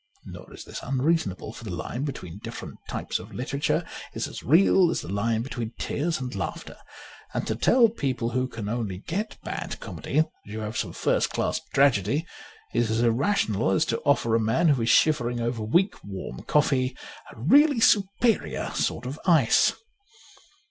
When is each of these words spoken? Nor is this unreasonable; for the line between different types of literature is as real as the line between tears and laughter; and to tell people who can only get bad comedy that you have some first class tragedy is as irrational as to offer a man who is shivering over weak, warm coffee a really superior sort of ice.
Nor 0.25 0.51
is 0.51 0.63
this 0.65 0.81
unreasonable; 0.81 1.53
for 1.53 1.63
the 1.63 1.69
line 1.75 2.05
between 2.05 2.39
different 2.39 2.79
types 2.89 3.19
of 3.19 3.31
literature 3.35 3.85
is 4.15 4.27
as 4.27 4.41
real 4.41 4.89
as 4.89 5.01
the 5.01 5.07
line 5.13 5.43
between 5.43 5.73
tears 5.77 6.19
and 6.19 6.33
laughter; 6.33 6.75
and 7.35 7.45
to 7.45 7.55
tell 7.55 7.87
people 7.87 8.31
who 8.31 8.47
can 8.47 8.67
only 8.67 8.97
get 8.97 9.37
bad 9.43 9.79
comedy 9.79 10.21
that 10.21 10.31
you 10.43 10.61
have 10.61 10.75
some 10.75 10.91
first 10.91 11.29
class 11.29 11.59
tragedy 11.71 12.25
is 12.73 12.89
as 12.89 13.01
irrational 13.03 13.69
as 13.69 13.85
to 13.85 13.99
offer 14.01 14.33
a 14.33 14.39
man 14.39 14.69
who 14.69 14.81
is 14.81 14.89
shivering 14.89 15.39
over 15.39 15.61
weak, 15.61 16.03
warm 16.03 16.41
coffee 16.45 16.97
a 17.31 17.39
really 17.39 17.79
superior 17.79 18.71
sort 18.73 19.05
of 19.05 19.19
ice. 19.27 19.73